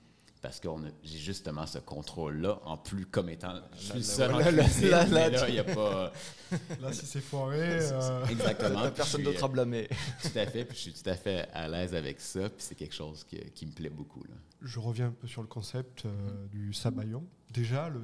[0.41, 0.69] parce que
[1.03, 4.89] j'ai justement ce contrôle-là en plus comme étant je suis seul en là, là, cuisine,
[4.89, 6.13] là, là, là, il n'y a pas
[6.81, 7.59] Là, si c'est foiré.
[7.93, 9.89] euh, exactement T'as personne d'autre à blâmer.
[9.91, 12.59] euh, tout à fait puis je suis tout à fait à l'aise avec ça puis
[12.61, 14.35] c'est quelque chose que- qui me plaît beaucoup là.
[14.63, 17.25] Je reviens un peu sur le concept euh, du sabayon.
[17.53, 17.99] Déjà, le,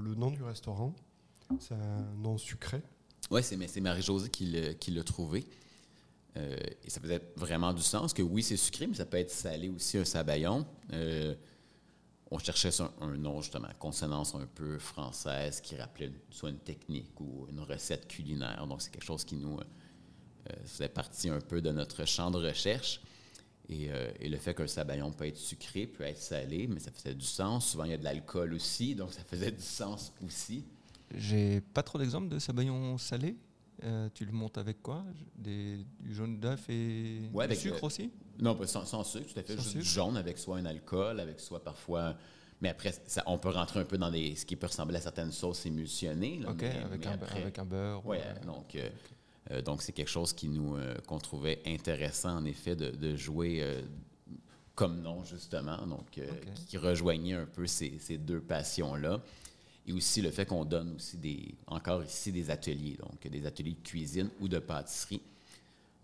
[0.00, 0.94] le nom du restaurant,
[1.60, 2.82] c'est un nom sucré.
[3.30, 5.46] Oui, c'est, mais c'est Marie-Josée qui l'a, qui l'a trouvé.
[6.36, 9.30] Euh, et ça faisait vraiment du sens que oui, c'est sucré, mais ça peut être
[9.30, 10.66] salé aussi, un sabayon.
[12.30, 17.18] On cherchait un, un nom, justement, consonance un peu française qui rappelait soit une technique
[17.20, 18.66] ou une recette culinaire.
[18.66, 19.64] Donc, c'est quelque chose qui nous euh,
[20.50, 23.00] euh, faisait partie un peu de notre champ de recherche.
[23.70, 26.90] Et, euh, et le fait qu'un sabayon peut être sucré, peut être salé, mais ça
[26.90, 27.70] faisait du sens.
[27.70, 30.64] Souvent, il y a de l'alcool aussi, donc ça faisait du sens aussi.
[31.14, 33.36] J'ai pas trop d'exemples de sabayon salé.
[33.84, 35.04] Euh, tu le montes avec quoi?
[35.36, 38.10] Des, Du jaune d'œuf et Ouais, du sucre aussi?
[38.40, 39.56] Non, pas sans, sans sucre, tout à fait.
[39.56, 42.14] Sans juste du jaune avec soit un alcool, avec soit parfois.
[42.60, 45.00] Mais après, ça, on peut rentrer un peu dans des, ce qui peut ressembler à
[45.00, 46.38] certaines sauces émulsionnées.
[46.40, 48.04] là, Ok, mais- avec, mais un, après- avec un beurre.
[48.04, 48.88] ou, Ouais, euh, donc euh,
[49.52, 53.16] euh, donc c'est quelque chose qui nous euh, qu'on trouvait intéressant en effet de, de
[53.16, 53.82] jouer euh,
[54.74, 56.10] comme nom justement, donc
[56.66, 59.20] qui, rejoignait un peu ces, ces deux passions là.
[59.86, 63.72] Et aussi le fait qu'on donne aussi des encore ici des ateliers, donc des ateliers
[63.72, 65.22] de cuisine ou de pâtisserie.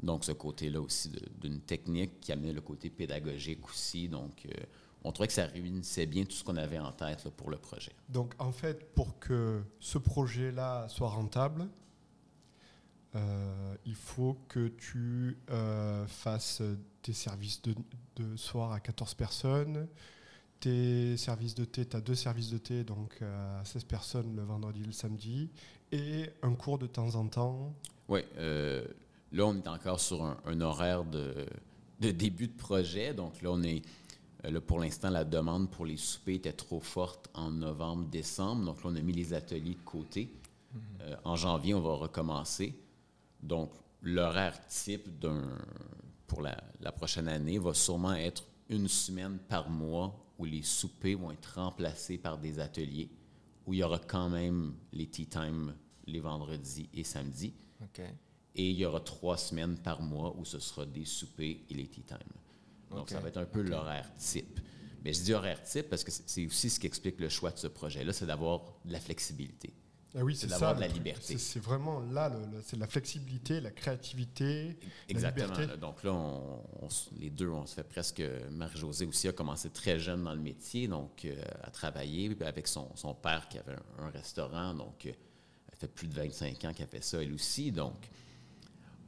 [0.04, 4.08] Donc ce côté-là aussi d'une technique qui amenait le côté pédagogique aussi.
[4.08, 4.64] Donc euh,
[5.04, 7.58] on trouvait que ça réunissait bien tout ce qu'on avait en tête là, pour le
[7.58, 7.92] projet.
[8.08, 11.68] Donc, en fait, pour que ce projet-là soit rentable,
[13.14, 16.62] euh, il faut que tu euh, fasses
[17.02, 17.74] tes services de,
[18.16, 19.86] de soir à 14 personnes,
[20.58, 24.42] tes services de thé, tu as deux services de thé, donc à 16 personnes le
[24.42, 25.50] vendredi et le samedi,
[25.92, 27.74] et un cours de temps en temps.
[28.08, 28.84] Oui, euh,
[29.34, 31.46] là, on est encore sur un, horaire de,
[32.00, 33.14] début de projet.
[33.14, 33.82] Donc là, on est.
[34.44, 38.64] euh, pour l'instant, la demande pour les soupers était trop forte en novembre, décembre.
[38.64, 40.30] Donc là, on a mis les ateliers de côté.
[41.00, 42.78] Euh, en janvier, on va recommencer.
[43.42, 43.70] Donc,
[44.02, 45.08] l'horaire type
[46.26, 51.30] pour la, prochaine année va sûrement être une semaine par mois où les soupers vont
[51.30, 53.08] être remplacés par des ateliers,
[53.66, 55.74] où il y aura quand même les tea time
[56.06, 57.54] les vendredis et samedis.
[58.56, 61.86] Et il y aura trois semaines par mois où ce sera des soupers et les
[61.88, 62.18] tea time.
[62.90, 64.60] Donc, ça va être un peu l'horaire type.
[65.04, 67.58] Mais je dis horaire type parce que c'est- aussi ce qui explique le choix de
[67.58, 69.74] ce projet-là, c'est d'avoir de la flexibilité.
[70.16, 71.36] Ah oui, C'est d'avoir de la liberté.
[71.36, 74.78] C'est- vraiment là, c'est la flexibilité, la créativité.
[75.08, 75.46] Exactement.
[75.48, 75.66] liberté.
[75.72, 75.76] là.
[75.76, 76.62] Donc là, on-
[77.18, 78.22] les deux, on se fait presque.
[78.52, 82.94] Marie-Josée aussi a commencé très jeune dans le métier, donc euh, à travailler avec son,
[82.94, 84.72] son père qui avait un, un restaurant.
[84.72, 85.12] Donc, euh,
[85.72, 87.72] elle fait plus de 25 ans qu'elle fait ça, elle aussi.
[87.72, 88.08] Donc,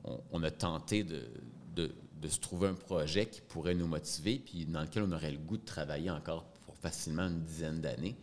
[0.07, 1.29] on, on a tenté de,
[1.75, 5.31] de- de se trouver un projet qui pourrait nous motiver, puis dans lequel on aurait
[5.33, 8.17] le goût de travailler encore pour facilement une dizaine d'années.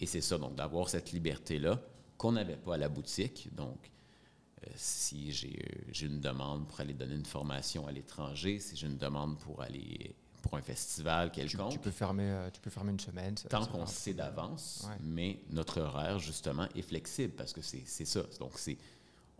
[0.00, 1.80] Et c'est ça, donc d'avoir cette liberté-là
[2.16, 3.48] qu'on n'avait pas à la boutique.
[3.54, 3.90] Donc,
[4.66, 8.74] euh, si j'ai euh, j'ai une demande pour aller donner une formation à l'étranger, si
[8.76, 12.60] j'ai une demande pour aller pour un festival Tu, quelconque, tu peux fermer, euh, tu
[12.60, 13.36] peux fermer une semaine.
[13.36, 14.96] ça- tant qu'on sait d'avance, Ouais.
[15.02, 18.22] mais notre horaire, justement, est flexible parce que c'est c'est ça.
[18.40, 18.78] Donc, c'est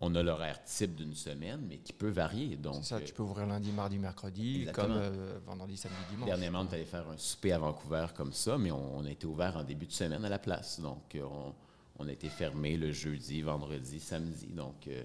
[0.01, 2.57] on a l'horaire type d'une semaine, mais qui peut varier.
[2.57, 4.89] Donc, ça, euh, tu peux ouvrir lundi, mardi, mercredi, Exactement.
[4.89, 6.27] comme euh, vendredi, samedi, dimanche.
[6.27, 9.27] Dernièrement, on allé faire un souper à Vancouver comme ça, mais on, on a été
[9.27, 10.81] ouvert en début de semaine à la place.
[10.81, 11.55] Donc, euh, on,
[11.99, 14.49] on a été fermé le jeudi, vendredi, samedi.
[14.49, 15.03] Donc, euh,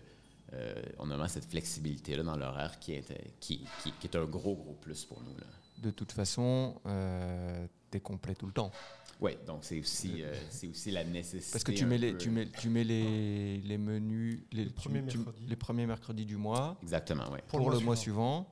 [0.54, 3.06] euh, on a vraiment cette flexibilité-là dans l'horaire qui est,
[3.40, 5.38] qui, qui- qui est un gros, gros plus pour nous.
[5.38, 5.46] Là.
[5.78, 8.72] De toute façon, euh, t'es complet tout le temps.
[9.22, 11.52] Oui, donc c'est aussi, euh, c'est aussi la nécessité.
[11.52, 14.74] Parce que tu mets les, peu- tu mets, tu mets les, les menus les, tu-
[14.74, 15.46] premiers tu- mercredis.
[15.48, 17.38] les premiers mercredis du mois Exactement, oui.
[17.48, 18.48] pour, le mois suivant.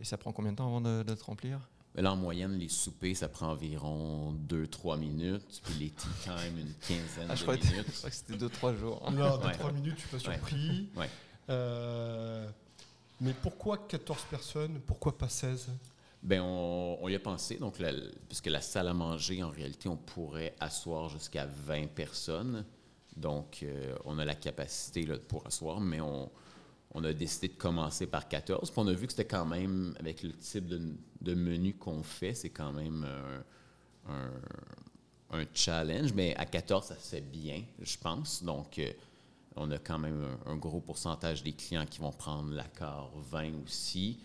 [0.00, 1.60] Et ça prend combien de temps avant de, de te remplir?
[1.94, 6.58] Mais Là, en moyenne, les soupers, ça prend environ 2-3 minutes, puis les tea time,
[6.58, 7.86] une quinzaine Ah, je de croyais que- minutes.
[7.92, 9.10] je crois que c'était 2-3 jours.
[9.10, 9.52] Non, dans Ouais.
[9.54, 10.34] 3 minutes, je suis pas Ouais.
[10.36, 10.88] surpris.
[10.96, 11.08] Ouais.
[11.50, 12.48] Euh,
[13.20, 14.80] mais pourquoi 14 personnes?
[14.86, 15.68] Pourquoi pas 16
[16.22, 17.76] Ben, on, y a pensé, donc,
[18.28, 22.64] puisque la salle à manger, en réalité, on pourrait asseoir jusqu'à 20 personnes.
[23.16, 26.30] Donc, euh, on a la capacité là, pour asseoir, mais on,
[26.92, 28.70] on a décidé de commencer par 14.
[28.70, 32.34] Puis on a vu que c'était quand même, avec le type de, menu qu'on fait,
[32.34, 33.06] c'est quand même
[35.30, 36.12] un challenge.
[36.14, 38.42] Mais à 14, ça se fait bien, je pense.
[38.42, 38.92] Donc, euh,
[39.56, 43.52] on a quand même un, un gros pourcentage des clients qui vont prendre l'accord 20
[43.64, 44.18] aussi.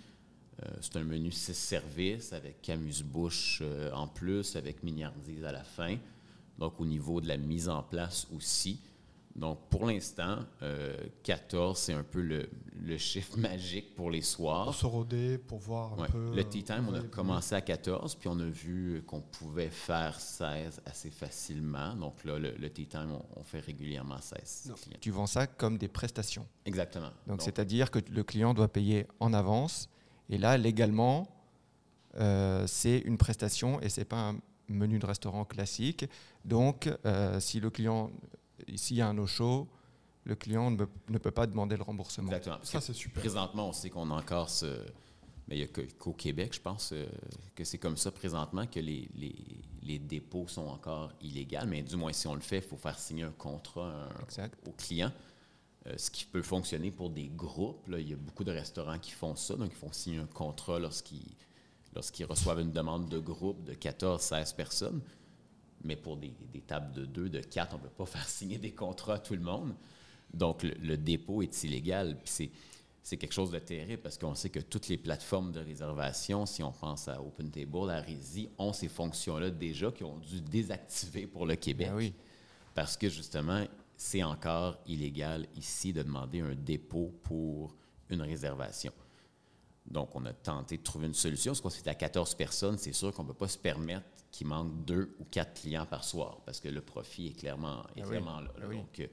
[0.62, 5.64] Euh, c'est un menu 6 services avec amuse-bouche euh, en plus, avec mignardise à la
[5.64, 5.98] fin.
[6.60, 8.80] Donc, au niveau de la mise en place aussi.
[9.36, 12.48] Donc, pour l'instant, euh, 14, c'est un peu le,
[12.80, 14.66] le chiffre magique pour les soirs.
[14.66, 16.08] Pour se roder, pour voir un Ouais.
[16.08, 16.36] peu.
[16.36, 20.20] Le tea time, on a commencé à 14, puis on a vu qu'on pouvait faire
[20.20, 21.96] 16 assez facilement.
[21.96, 24.76] Donc là, le, le tea time, on, on fait régulièrement 16 Non.
[24.76, 24.98] clients.
[25.02, 26.46] Tu vends ça comme des prestations.
[26.68, 27.10] Exactement.
[27.26, 29.90] Donc, c'est-à-dire que le client doit payer en avance.
[30.30, 31.28] Et là, légalement,
[32.16, 36.06] euh, c'est une prestation et c'est pas un menu de restaurant classique.
[36.46, 38.12] Donc, euh, si le client,
[38.76, 39.68] s'il y a un no-show,
[40.26, 42.28] le client ne, ne peut pas demander le remboursement.
[42.32, 42.60] Exactement.
[42.64, 43.20] Ça, c'est super.
[43.22, 44.80] Présentement, on sait qu'on a encore ce.
[45.50, 47.06] Mais il n'y a qu'au Québec, je pense, euh,
[47.54, 49.36] que c'est comme ça présentement que les, les,
[49.82, 51.66] les dépôts sont encore illégaux.
[51.68, 54.08] Mais du moins, si on le fait, il faut faire signer un contrat
[54.40, 55.12] un- au client.
[55.88, 57.88] Euh, ce qui peut fonctionner pour des groupes.
[57.90, 58.00] là.
[58.00, 59.56] Il y a beaucoup de restaurants qui font ça.
[59.56, 64.54] Donc, ils font signer un contrat lorsqu'ils reçoivent une demande de groupe de 14, 16
[64.54, 65.02] personnes.
[65.84, 68.58] Mais pour des, des tables de 2, de 4, on ne peut pas faire signer
[68.58, 69.74] des contrats à tout le monde.
[70.34, 72.18] Donc, le, le dépôt est illégal.
[72.24, 72.50] C'est,
[73.18, 76.72] quelque chose de terrible parce qu'on sait que toutes les plateformes de réservation, si on
[76.72, 81.58] pense à OpenTable, à Risi, ont ces fonctions-là déjà qui ont dû désactiver pour le
[81.58, 81.90] Québec.
[81.90, 82.14] Ben oui.
[82.74, 83.66] Parce que justement,
[83.96, 87.76] c'est encore illégal ici de demander un dépôt pour
[88.10, 88.92] une réservation.
[89.86, 91.52] Donc, on a tenté de trouver une solution.
[91.52, 94.48] Parce qu'on c'était à 14 personnes, c'est sûr qu'on ne peut pas se permettre qu'il
[94.48, 98.04] manque deux ou quatre clients par soir parce que le profit est clairement, est Ah
[98.04, 98.10] oui.
[98.10, 98.52] clairement là.
[98.58, 98.66] là.
[98.70, 98.74] Ah.
[98.74, 99.08] Donc, euh,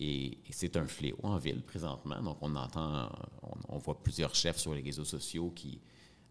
[0.00, 2.20] et, et c'est un fléau en ville présentement.
[2.22, 3.10] Donc, on entend,
[3.42, 5.80] on, on voit plusieurs chefs sur les réseaux sociaux qui,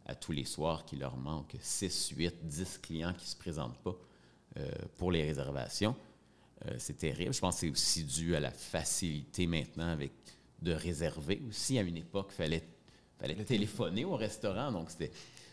[0.06, 3.78] à tous les soirs, qui leur manque 6, 8, 10 clients qui ne se présentent
[3.80, 3.96] pas
[4.58, 5.96] euh, pour les réservations.
[6.66, 7.34] Euh, c'est terrible.
[7.34, 10.12] Je pense que c'est aussi dû à la facilité maintenant avec
[10.62, 11.78] de réserver aussi.
[11.78, 12.64] À une époque, il fallait,
[13.20, 14.72] fallait téléphoner au restaurant.
[14.72, 15.12] Donc, c'était,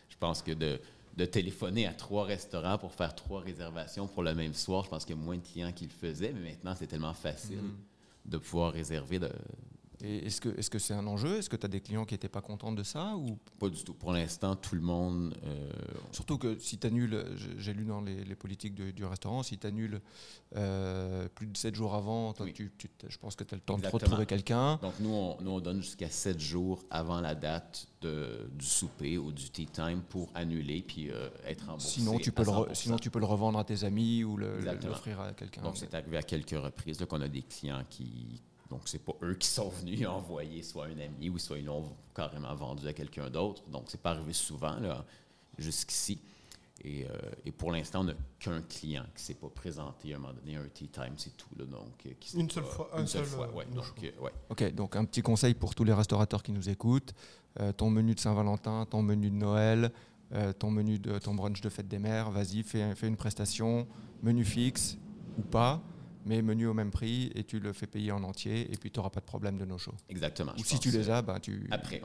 [0.08, 0.80] je pense que de,
[1.16, 5.04] de téléphoner à trois restaurants pour faire trois réservations pour le même soir, je pense
[5.04, 6.32] qu'il y a moins de clients qui le faisaient.
[6.32, 7.60] Mais maintenant, c'est tellement facile
[8.24, 9.18] de pouvoir réserver.
[9.18, 9.30] De,
[10.06, 10.40] Et est-ce
[10.70, 11.38] que c'est un enjeu?
[11.38, 13.38] Est-ce que tu as des clients qui n'étaient pas contents de ça ou?
[13.58, 13.94] Pas du tout.
[13.94, 15.34] Pour l'instant, tout le monde.
[15.44, 15.70] euh,
[16.12, 17.24] Surtout que si tu annules,
[17.56, 20.00] j'ai lu dans les, les politiques de- du restaurant, si tu annules
[21.34, 22.52] plus de 7 jours avant, toi, Oui.
[22.52, 24.76] tu, tu- je pense que tu as le temps de retrouver quelqu'un.
[24.82, 29.18] Donc, nous on, nous, on donne jusqu'à sept jours avant la date de- du souper
[29.18, 32.00] ou du tea time pour annuler puis euh, être remboursé.
[32.00, 32.74] Sinon tu, peux le re- 100%.
[32.74, 35.62] sinon, tu peux le revendre à tes amis ou l'offrir à quelqu'un.
[35.62, 38.42] Donc, c'est arrivé à quelques reprises qu'on a des clients qui.
[38.74, 41.64] Donc, c'est pas eux qui sont venus et envoyer soit un ami ou soit ils
[41.64, 43.62] l'ont carrément vendu à quelqu'un d'autre.
[43.70, 45.04] Donc, c'est pas arrivé souvent là,
[45.56, 46.18] jusqu'ici.
[46.82, 47.08] Et, euh,
[47.46, 50.56] et pour l'instant, on n'a qu'un client qui s'est pas présenté à un moment donné
[50.56, 51.46] un tea time, c'est tout.
[51.56, 53.66] Là, donc, euh, qui Une seule pas- fois, Une un seule seul, fois, euh, ouais.
[53.72, 54.28] Donc, euh.
[54.50, 57.14] Ok, donc un petit conseil pour tous les restaurateurs qui nous écoutent.
[57.60, 59.92] Euh, ton menu de Saint-Valentin, ton menu de Noël,
[60.32, 63.86] euh, ton menu de ton brunch de fête des mères, vas-y, fais, fais une prestation,
[64.24, 64.98] menu fixe
[65.38, 65.80] ou pas,
[66.24, 68.98] mais menu au même prix et tu le fais payer en entier et puis tu
[68.98, 69.92] n'auras pas de problème de no-show.
[70.08, 70.52] Exactement.
[70.58, 71.66] Ou si tu les euh, as, ben tu...
[71.70, 72.02] Après,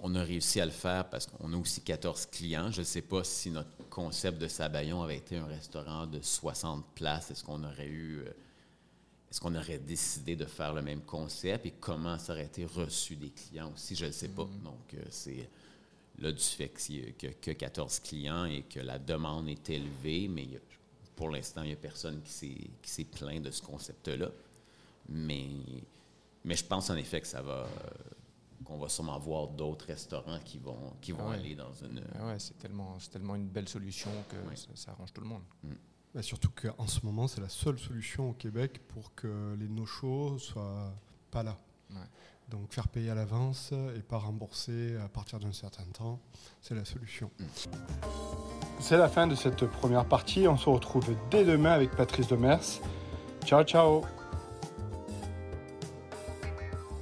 [0.00, 2.70] on, on a réussi à le faire parce qu'on a aussi 14 clients.
[2.70, 6.84] Je ne sais pas si notre concept de Sabayon avait été un restaurant de 60
[6.94, 7.30] places.
[7.30, 8.18] Est-ce qu'on aurait eu.
[8.20, 8.30] euh,
[9.30, 13.16] Est-ce qu'on aurait décidé de faire le même concept et comment ça aurait été reçu
[13.16, 13.94] des clients aussi?
[13.94, 14.48] Je ne sais pas.
[14.64, 15.48] Donc, euh, c'est
[16.18, 20.42] là du fait que, que, que 14 clients et que la demande est élevée, mais
[20.44, 20.60] il y a-
[21.16, 24.30] pour l'instant, il n'y a personne qui s'est- qui s'est plaint de ce concept-là.
[25.08, 25.46] Mais,
[26.44, 27.66] mais je pense en effet que ça va.
[28.64, 31.34] qu'on va sûrement voir d'autres restaurants qui vont, qui vont Ah ouais.
[31.36, 32.02] aller dans une.
[32.18, 35.26] Ah ouais, c'est tellement, c'est tellement une belle solution que ça, ça arrange tout le
[35.26, 35.42] monde.
[36.14, 40.38] Bah, surtout qu'en ce moment, c'est la seule solution au Québec pour que les no-shows
[40.38, 40.94] soient
[41.30, 41.58] pas là.
[41.90, 41.96] Ouais.
[42.48, 46.18] Donc faire payer à l'avance et pas rembourser à partir d'un certain temps,
[46.62, 47.30] c'est la solution.
[47.38, 48.63] Mm.
[48.78, 50.46] C'est la fin de cette première partie.
[50.48, 52.80] On se retrouve dès demain avec Patrice Demers.
[53.44, 54.02] Ciao, ciao